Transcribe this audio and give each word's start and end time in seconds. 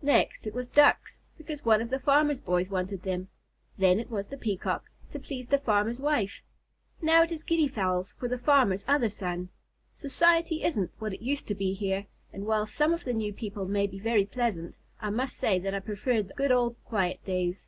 Next 0.00 0.46
it 0.46 0.54
was 0.54 0.68
Ducks, 0.68 1.18
because 1.36 1.64
one 1.64 1.82
of 1.82 1.90
the 1.90 1.98
farmer's 1.98 2.38
boys 2.38 2.70
wanted 2.70 3.02
them. 3.02 3.26
Then 3.76 3.98
it 3.98 4.10
was 4.12 4.28
the 4.28 4.36
Peacock, 4.36 4.84
to 5.10 5.18
please 5.18 5.48
the 5.48 5.58
farmer's 5.58 5.98
wife. 5.98 6.40
Now 7.00 7.24
it 7.24 7.32
is 7.32 7.42
Guinea 7.42 7.66
Fowls 7.66 8.12
for 8.12 8.28
the 8.28 8.38
farmer's 8.38 8.84
other 8.86 9.08
son. 9.08 9.48
Society 9.92 10.62
isn't 10.62 10.92
what 11.00 11.12
it 11.14 11.20
used 11.20 11.48
to 11.48 11.56
be 11.56 11.72
here, 11.72 12.06
and 12.32 12.46
while 12.46 12.64
some 12.64 12.94
of 12.94 13.02
the 13.02 13.12
new 13.12 13.32
people 13.32 13.66
may 13.66 13.88
be 13.88 13.98
very 13.98 14.24
pleasant, 14.24 14.76
I 15.00 15.10
must 15.10 15.36
say 15.36 15.58
that 15.58 15.74
I 15.74 15.80
preferred 15.80 16.28
the 16.28 16.34
good 16.34 16.52
old 16.52 16.76
quiet 16.84 17.24
days." 17.24 17.66